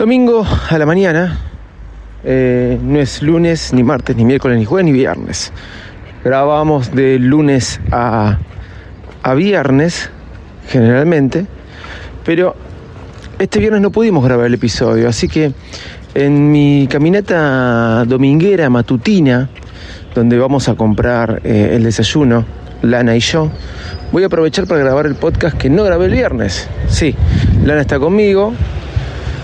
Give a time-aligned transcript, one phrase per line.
[0.00, 1.38] Domingo a la mañana,
[2.24, 5.52] eh, no es lunes, ni martes, ni miércoles, ni jueves, ni viernes.
[6.24, 8.38] Grabamos de lunes a,
[9.22, 10.08] a viernes,
[10.70, 11.44] generalmente,
[12.24, 12.56] pero
[13.38, 15.52] este viernes no pudimos grabar el episodio, así que
[16.14, 19.50] en mi caminata dominguera matutina,
[20.14, 22.46] donde vamos a comprar eh, el desayuno,
[22.80, 23.50] Lana y yo,
[24.12, 26.70] voy a aprovechar para grabar el podcast que no grabé el viernes.
[26.88, 27.14] Sí,
[27.66, 28.54] Lana está conmigo,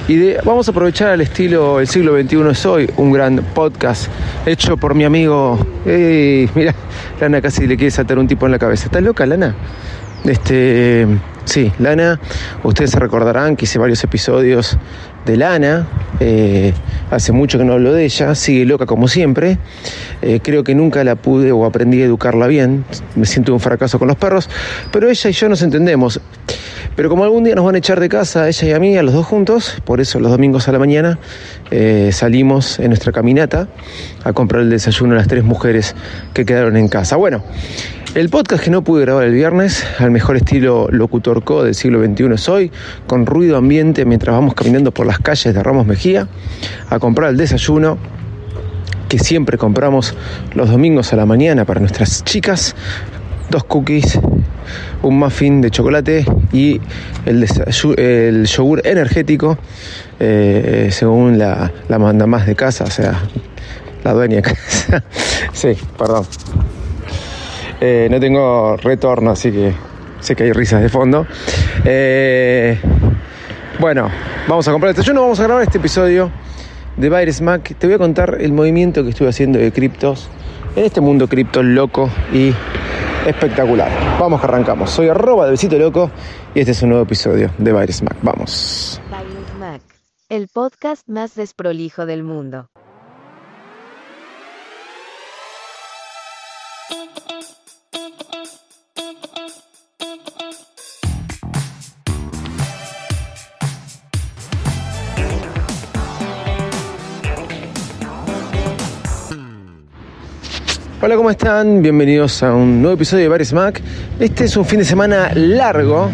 [0.08, 4.08] y vamos a aprovechar el estilo El siglo XXI es hoy, un gran podcast
[4.46, 5.58] hecho por mi amigo.
[5.84, 6.74] mira,
[7.20, 8.86] Lana casi le quiere saltar un tipo en la cabeza.
[8.86, 9.56] ¿Estás loca, Lana?
[10.24, 11.06] Este,
[11.44, 12.20] sí, Lana,
[12.62, 14.78] ustedes se recordarán que hice varios episodios
[15.24, 15.88] de Lana.
[16.20, 16.72] Eh,
[17.10, 19.58] hace mucho que no hablo de ella, sigue loca como siempre.
[20.22, 22.84] Eh, creo que nunca la pude o aprendí a educarla bien.
[23.16, 24.48] Me siento un fracaso con los perros,
[24.92, 26.20] pero ella y yo nos entendemos.
[26.96, 29.02] Pero como algún día nos van a echar de casa, ella y a mí, a
[29.02, 31.18] los dos juntos, por eso los domingos a la mañana
[31.70, 33.68] eh, salimos en nuestra caminata
[34.24, 35.94] a comprar el desayuno a las tres mujeres
[36.32, 37.16] que quedaron en casa.
[37.16, 37.42] Bueno,
[38.14, 42.02] el podcast que no pude grabar el viernes, al mejor estilo locutor co del siglo
[42.02, 42.72] XXI es hoy,
[43.06, 46.28] con ruido ambiente mientras vamos caminando por las calles de Ramos Mejía
[46.88, 47.98] a comprar el desayuno
[49.10, 50.14] que siempre compramos
[50.54, 52.74] los domingos a la mañana para nuestras chicas,
[53.50, 54.18] dos cookies,
[55.02, 56.80] un muffin de chocolate y
[57.24, 59.58] el, yogur energético,
[60.20, 63.20] eh, según la, la manda más de casa, o sea,
[64.04, 65.02] la dueña de casa.
[65.52, 66.26] sí, perdón.
[67.80, 69.72] Eh, no tengo retorno, así que
[70.20, 71.26] sé que hay risas de fondo.
[71.84, 72.78] Eh,
[73.78, 74.08] bueno,
[74.48, 76.30] vamos a comprar el desayuno, vamos a grabar este episodio
[76.96, 77.74] de Virus Mac.
[77.78, 80.28] Te voy a contar el movimiento que estuve haciendo de criptos
[80.74, 82.54] en este mundo cripto loco y
[83.26, 83.90] espectacular.
[84.18, 84.90] Vamos que arrancamos.
[84.90, 86.10] Soy arroba de besito loco
[86.54, 88.16] y este es un nuevo episodio de Virus Mac.
[88.22, 89.00] Vamos.
[89.10, 89.82] Virus Mac,
[90.28, 92.68] el podcast más desprolijo del mundo.
[111.06, 111.82] Hola, ¿cómo están?
[111.82, 113.80] Bienvenidos a un nuevo episodio de Bares Mac.
[114.18, 116.10] Este es un fin de semana largo.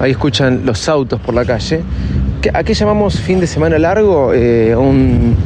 [0.00, 1.82] Ahí escuchan los autos por la calle.
[2.54, 4.32] ¿A qué llamamos fin de semana largo?
[4.32, 5.36] Eh, un,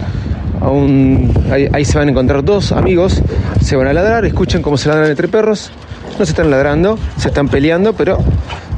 [1.73, 3.21] ahí, se van a encontrar dos amigos,
[3.61, 5.73] se van a ladrar, escuchan cómo se ladran entre perros.
[6.17, 8.19] No se están ladrando, se están peleando, pero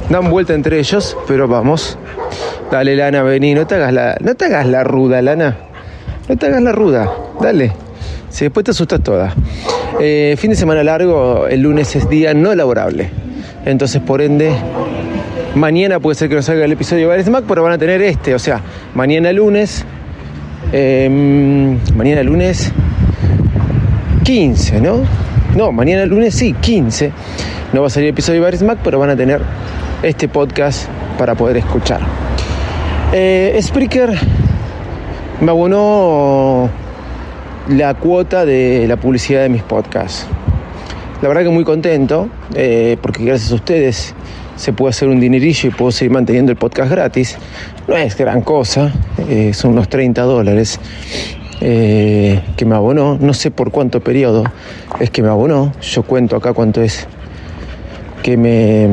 [0.09, 1.15] dan vuelta entre ellos.
[1.27, 1.99] Pero vamos.
[2.71, 5.57] Dale, Lana, vení, no te hagas la, no te hagas la ruda, Lana.
[6.27, 7.07] No te hagas la ruda,
[7.39, 7.73] dale.
[8.31, 9.35] Si después te asustas toda.
[9.99, 13.09] Eh, fin de semana largo, el lunes es día no laborable.
[13.65, 14.51] Entonces, por ende,
[15.55, 18.33] mañana puede ser que no salga el episodio de Mac, pero van a tener este.
[18.33, 18.61] O sea,
[18.95, 19.85] mañana lunes.
[20.71, 22.71] Em, mañana lunes
[24.23, 25.01] 15, ¿no?
[25.55, 27.11] No, mañana lunes sí, 15.
[27.73, 29.41] No va a salir el episodio de Mac, pero van a tener
[30.01, 30.87] este podcast
[31.17, 31.99] para poder escuchar.
[33.13, 34.11] Eh, Spreaker
[35.41, 36.69] me abonó
[37.71, 40.25] la cuota de la publicidad de mis podcasts.
[41.21, 44.13] La verdad que muy contento, eh, porque gracias a ustedes
[44.57, 47.37] se puede hacer un dinerillo y puedo seguir manteniendo el podcast gratis.
[47.87, 48.91] No es gran cosa,
[49.29, 50.79] eh, son unos 30 dólares
[51.61, 53.17] eh, que me abonó.
[53.19, 54.43] No sé por cuánto periodo
[54.99, 55.71] es que me abonó.
[55.81, 57.07] Yo cuento acá cuánto es
[58.21, 58.89] que me,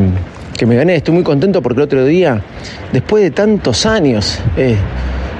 [0.56, 0.94] que me gané.
[0.94, 2.42] Estoy muy contento porque el otro día,
[2.92, 4.38] después de tantos años,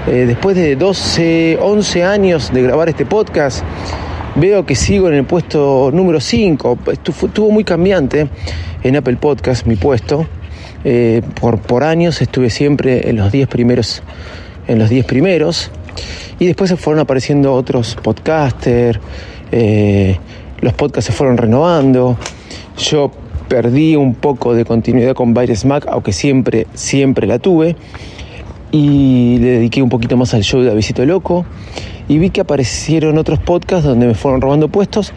[0.07, 3.65] eh, después de 12, 11 años de grabar este podcast,
[4.37, 6.79] veo que sigo en el puesto número 5.
[6.93, 8.29] Estuvo muy cambiante
[8.83, 10.27] en Apple Podcast mi puesto.
[10.85, 14.03] Eh, por, por años estuve siempre en los 10 primeros,
[14.67, 15.71] en los 10 primeros.
[16.39, 19.01] Y después se fueron apareciendo otros podcasters.
[19.51, 20.17] Eh,
[20.61, 22.17] los podcasts se fueron renovando.
[22.79, 23.11] Yo
[23.49, 27.77] perdí un poco de continuidad con Virus Mac, aunque siempre, siempre la tuve
[28.73, 31.47] y le dediqué un poquito más al show de Avisito Loco
[32.09, 35.13] y vi que aparecieron otros podcasts donde me fueron robando puestos,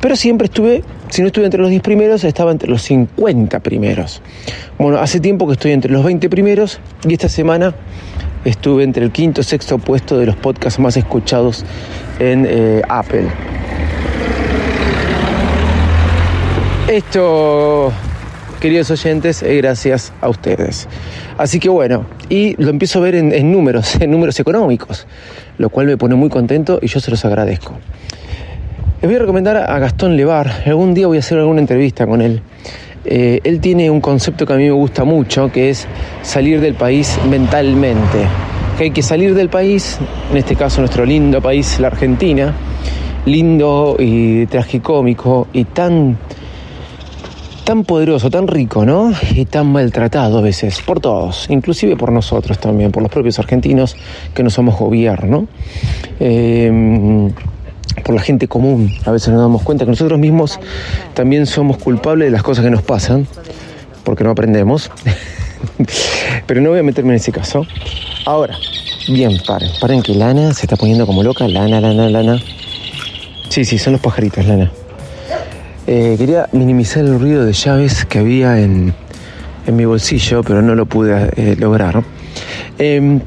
[0.00, 4.20] Pero siempre estuve, si no estuve entre los 10 primeros, estaba entre los 50 primeros.
[4.78, 6.78] Bueno, hace tiempo que estoy entre los 20 primeros
[7.08, 7.74] y esta semana
[8.44, 11.64] estuve entre el quinto y sexto puesto de los podcasts más escuchados
[12.18, 13.28] en eh, Apple.
[16.88, 17.90] Esto,
[18.64, 20.88] queridos oyentes, es gracias a ustedes.
[21.36, 25.06] Así que bueno, y lo empiezo a ver en, números, en números económicos,
[25.58, 27.74] lo cual me pone muy contento y yo se los agradezco.
[29.02, 32.22] Les voy a recomendar a Gastón Levar, algún día voy a hacer alguna entrevista con
[32.22, 32.40] él.
[33.04, 35.86] Eh, él tiene un concepto que a mí me gusta mucho, que es
[36.22, 38.26] salir del país mentalmente.
[38.78, 39.98] Que hay que salir del país,
[40.30, 42.54] en este caso nuestro lindo país, la Argentina,
[43.26, 46.16] lindo y tragicómico y tan
[47.64, 49.12] tan poderoso, tan rico, ¿no?
[49.34, 53.96] Y tan maltratado a veces, por todos, inclusive por nosotros también, por los propios argentinos
[54.34, 55.48] que no somos gobierno,
[56.20, 57.32] em,
[58.04, 58.92] por la gente común.
[59.06, 60.60] A veces nos damos cuenta que nosotros mismos
[61.14, 63.26] también somos culpables de las cosas que nos pasan,
[64.04, 64.90] porque no aprendemos.
[66.46, 67.66] Pero no voy a meterme en ese caso.
[68.26, 68.58] Ahora,
[69.08, 72.42] bien, paren, paren que Lana se está poniendo como loca, Lana, Lana, Lana.
[73.48, 74.70] Sí, sí, son los pajaritos, Lana.
[75.86, 78.94] Eh, quería minimizar el ruido de llaves que había en,
[79.66, 82.02] mi bolsillo, pero no lo pude eh, lograr.
[82.78, 83.20] Em,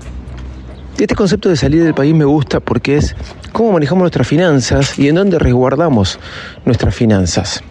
[0.97, 3.15] este concepto de salir del país me gusta porque es
[3.51, 6.19] cómo manejamos nuestras finanzas y en dónde resguardamos
[6.65, 7.63] nuestras finanzas.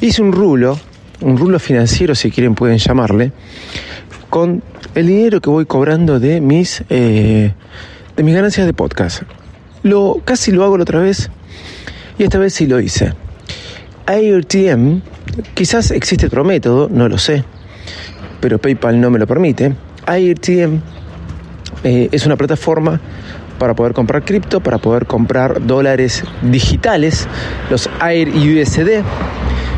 [0.00, 0.78] Hice un rulo,
[1.22, 3.32] un rulo financiero si quieren pueden llamarle,
[4.28, 4.62] con
[4.94, 7.54] el dinero que voy cobrando de mis, eh,
[8.16, 9.22] de mis ganancias de podcast.
[9.82, 11.30] Lo, casi lo hago la otra vez
[12.18, 13.14] y esta vez sí lo hice.
[14.06, 15.00] AirTM,
[15.54, 17.44] quizás existe otro método, no lo sé,
[18.40, 19.74] pero PayPal no me lo permite.
[20.06, 20.80] AirTM
[21.82, 23.00] eh, es una plataforma
[23.58, 27.26] para poder comprar cripto, para poder comprar dólares digitales,
[27.68, 29.02] los Air USD.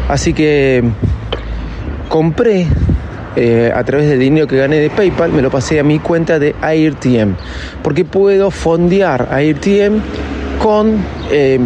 [0.09, 0.85] Así que
[2.11, 2.67] compré
[3.37, 6.39] eh, a través del dinero que gané de PayPal, me lo pasé a mi cuenta
[6.39, 7.35] de AirTM,
[7.83, 10.01] porque puedo fondear AirTM
[10.59, 10.97] con
[11.31, 11.61] eh,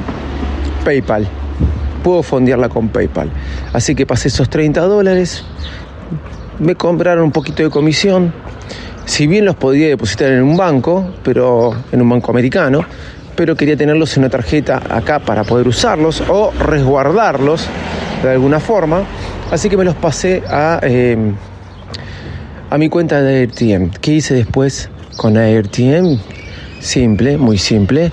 [0.84, 1.41] PayPal
[2.02, 3.30] puedo fondearla con PayPal.
[3.72, 5.44] Así que pasé esos 30 dólares,
[6.58, 8.32] me compraron un poquito de comisión,
[9.04, 12.84] si bien los podía depositar en un banco, pero en un banco americano,
[13.34, 17.66] pero quería tenerlos en una tarjeta acá para poder usarlos o resguardarlos
[18.22, 19.04] de alguna forma.
[19.50, 21.16] Así que me los pasé a, eh,
[22.70, 23.90] a mi cuenta de AirTM.
[24.00, 26.18] ¿Qué hice después con AirTM?
[26.80, 28.12] Simple, muy simple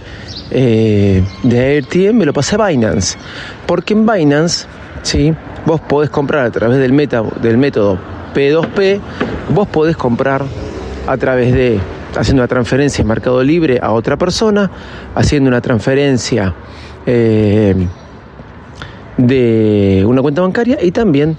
[0.51, 3.17] eh, de AirTM me lo pasé a Binance.
[3.65, 4.67] Porque en Binance,
[5.03, 5.33] ¿sí?
[5.65, 7.99] vos podés comprar a través del, meta, del método
[8.33, 8.99] P2P,
[9.53, 10.43] vos podés comprar
[11.07, 11.79] a través de
[12.17, 14.69] haciendo una transferencia en Mercado Libre a otra persona,
[15.15, 16.53] haciendo una transferencia
[17.05, 17.75] eh,
[19.17, 21.37] de una cuenta bancaria y también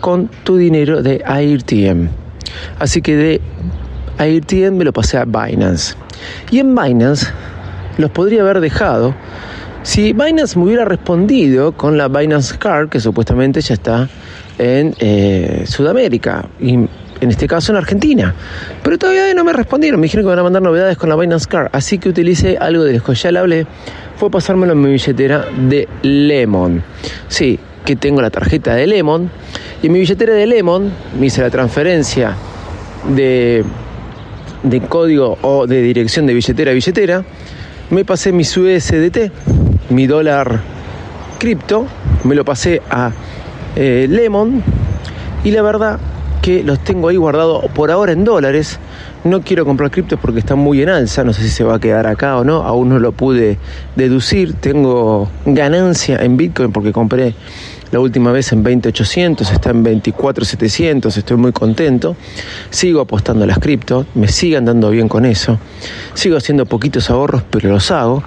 [0.00, 2.08] con tu dinero de AirTM.
[2.78, 3.40] Así que de
[4.18, 5.94] AirTM me lo pasé a Binance.
[6.50, 7.26] Y en Binance
[7.98, 9.14] los podría haber dejado
[9.82, 14.08] si Binance me hubiera respondido con la Binance Card, que supuestamente ya está
[14.58, 18.34] en eh, Sudamérica y en este caso en Argentina.
[18.82, 21.46] Pero todavía no me respondieron, me dijeron que van a mandar novedades con la Binance
[21.48, 23.66] Card, así que utilicé algo de los que ya le hablé,
[24.16, 26.82] fue pasármelo en mi billetera de Lemon.
[27.28, 29.30] Sí, que tengo la tarjeta de Lemon.
[29.82, 32.36] Y en mi billetera de Lemon me hice la transferencia
[33.08, 33.64] de,
[34.62, 37.24] de código o de dirección de billetera a billetera
[37.92, 39.30] me pasé mi USDT,
[39.90, 40.62] mi dólar
[41.38, 41.86] cripto,
[42.24, 43.12] me lo pasé a
[43.76, 44.62] eh, Lemon
[45.44, 45.98] y la verdad
[46.40, 48.78] que los tengo ahí guardados por ahora en dólares.
[49.24, 51.80] No quiero comprar criptos porque están muy en alza, no sé si se va a
[51.80, 53.58] quedar acá o no, aún no lo pude
[53.94, 54.54] deducir.
[54.54, 57.34] Tengo ganancia en Bitcoin porque compré
[57.92, 62.16] la última vez en 20.800, está en 24.700, estoy muy contento.
[62.70, 65.58] Sigo apostando a las cripto, me sigan dando bien con eso.
[66.14, 68.24] Sigo haciendo poquitos ahorros, pero los hago.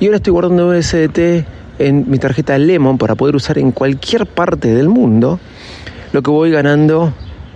[0.00, 1.46] Y ahora estoy guardando USDT
[1.78, 5.38] en mi tarjeta Lemon para poder usar en cualquier parte del mundo
[6.12, 7.12] lo que voy ganando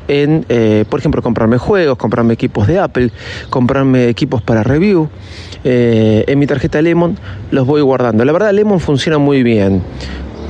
[0.06, 3.10] en, eh, por ejemplo, comprarme juegos, comprarme equipos de Apple,
[3.48, 5.08] comprarme equipos para review.
[5.62, 7.16] Eh, en mi tarjeta Lemon
[7.50, 8.24] los voy guardando.
[8.24, 9.82] La verdad, Lemon funciona muy bien.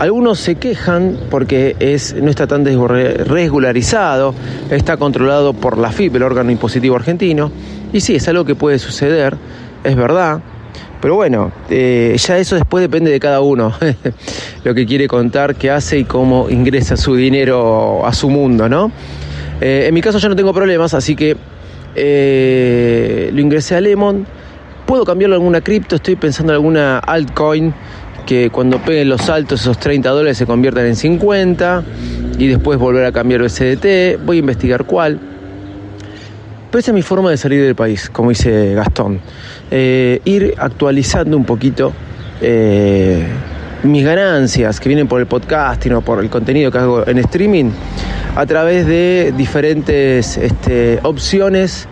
[0.01, 4.35] Algunos se quejan porque es, no está tan regularizado,
[4.71, 7.53] está controlado por la FIP, el órgano impositivo argentino,
[7.93, 9.37] y sí, es algo que puede suceder,
[9.85, 10.41] es verdad,
[11.03, 13.75] pero bueno, eh, ya eso después depende de cada uno,
[14.65, 18.91] lo que quiere contar, qué hace y cómo ingresa su dinero a su mundo, ¿no?
[19.61, 21.37] Eh, en mi caso yo no tengo problemas, así que
[21.95, 24.27] eh, lo ingresé a Lemon.
[24.87, 27.75] Puedo cambiarlo a alguna cripto, estoy pensando en alguna altcoin
[28.27, 31.83] que cuando peguen los saltos esos 30 dólares se conviertan en 50
[32.39, 34.25] y después volver a cambiar USDT.
[34.25, 35.21] Voy a investigar cuál.
[36.71, 39.21] Pero esa es mi forma de salir del país, como dice Gastón.
[39.71, 41.93] Eh, ir actualizando un poquito
[42.41, 43.27] eh,
[43.83, 47.71] mis ganancias que vienen por el podcasting o por el contenido que hago en streaming
[48.37, 51.89] a través de diferentes este, opciones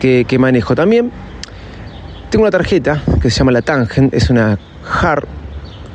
[0.00, 0.74] que, que manejo.
[0.74, 1.12] También
[2.30, 4.58] tengo una tarjeta que se llama la Tangent, es una
[5.00, 5.24] hard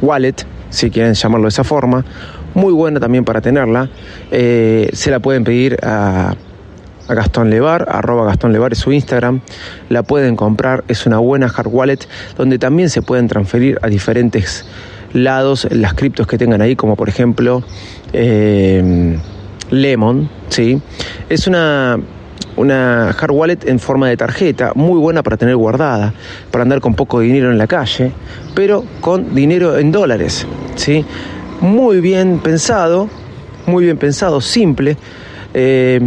[0.03, 2.05] wallet, si quieren llamarlo de esa forma,
[2.53, 3.89] muy buena también para tenerla.
[4.31, 6.35] Eh, se la pueden pedir a,
[7.07, 9.41] a Gastón Levar, arroba Gastón Levar es su Instagram.
[9.89, 11.99] La pueden comprar, es una buena hard wallet
[12.37, 14.65] donde también se pueden transferir a diferentes
[15.13, 17.63] lados las criptos que tengan ahí, como por ejemplo
[18.13, 19.17] eh,
[19.69, 20.81] Lemon, ¿sí?
[21.29, 21.99] Es una
[22.55, 26.13] una hard wallet en forma de tarjeta, muy buena para tener guardada,
[26.51, 28.11] para andar con poco dinero en la calle,
[28.53, 30.45] pero con dinero en dólares,
[30.75, 31.05] ¿sí?
[31.61, 33.09] Muy bien pensado,
[33.65, 34.97] muy bien pensado, simple.
[35.53, 36.01] Eh,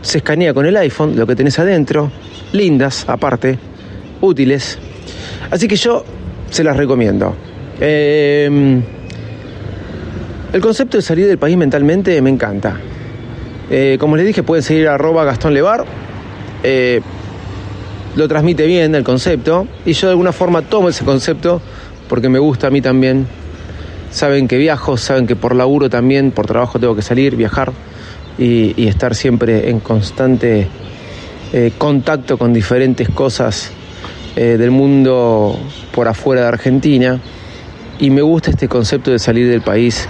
[0.00, 2.10] se escanea con el iPhone lo que tenés adentro,
[2.52, 3.58] lindas aparte,
[4.20, 4.78] útiles.
[5.50, 6.04] Así que yo
[6.50, 7.34] se las recomiendo.
[7.80, 8.80] Eh,
[10.52, 12.78] el concepto de salir del país mentalmente me encanta.
[13.70, 15.84] Eh, como les dije, pueden seguir arroba Gastón Levar.
[16.62, 17.00] Eh,
[18.14, 21.60] lo transmite bien el concepto y yo de alguna forma tomo ese concepto
[22.08, 23.26] porque me gusta a mí también.
[24.10, 27.72] Saben que viajo, saben que por laburo también, por trabajo tengo que salir, viajar
[28.38, 30.68] y, estar siempre en constante
[31.52, 33.72] eh, contacto con diferentes cosas
[34.36, 35.58] del mundo
[35.92, 37.18] por afuera de Argentina.
[37.98, 40.06] Y me gusta este concepto de salir del país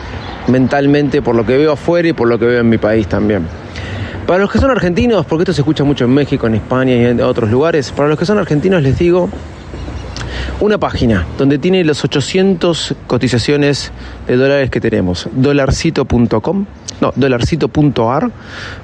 [0.48, 3.46] mentalmente por lo que veo afuera y por lo que veo en mi país también.
[4.26, 7.04] Para los que son argentinos, porque esto se escucha mucho en México, en España y
[7.04, 9.28] en otros lugares, para los que son argentinos les digo
[10.60, 13.92] una página donde tiene los 800 cotizaciones
[14.26, 16.66] de dólares que tenemos, dolarcito.com,
[17.00, 18.30] no, dolarcito.ar,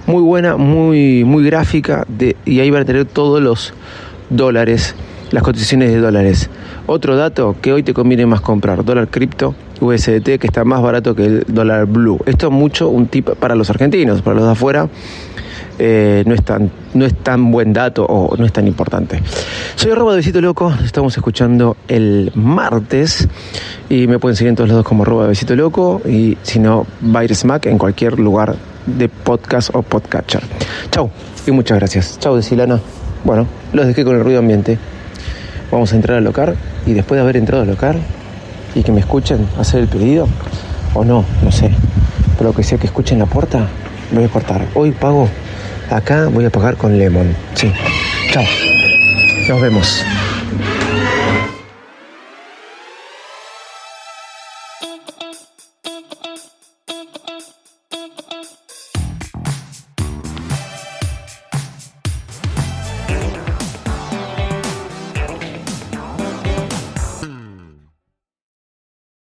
[0.07, 3.73] muy buena, muy, muy gráfica, de, y ahí van a tener todos los
[4.31, 4.95] dólares,
[5.33, 6.49] las cotizaciones de dólares.
[6.87, 11.15] Otro dato que hoy te conviene más comprar, dólar cripto, USDT, que está más barato
[11.15, 12.21] que el dólar blue.
[12.27, 14.89] Esto es mucho un tip para los argentinos, para los de afuera.
[15.79, 19.21] Eh, no, es tan, no es tan buen dato o no es tan importante.
[19.75, 23.27] Soy arroba de Besito Loco, estamos escuchando el martes
[23.89, 26.87] y me pueden seguir en todos lados como arroba de Besito Loco y si no,
[27.01, 28.55] Bayer Smack en cualquier lugar
[28.87, 30.43] de podcast o podcatcher.
[30.91, 31.11] Chau
[31.47, 32.19] y muchas gracias.
[32.21, 32.79] Chau, Silana.
[33.25, 34.79] Bueno, los dejé con el ruido ambiente.
[35.73, 36.55] Vamos a entrar al local
[36.87, 37.97] y después de haber entrado al local
[38.75, 40.29] y que me escuchen hacer el pedido
[40.93, 41.71] o no, no sé.
[42.39, 43.69] Pero que sea que escuchen la puerta,
[44.13, 44.67] voy a cortar.
[44.75, 45.29] Hoy pago
[45.91, 47.35] acá, voy a pagar con Lemon.
[47.55, 47.73] Sí.
[48.33, 48.45] Chao.
[49.49, 50.05] Nos vemos.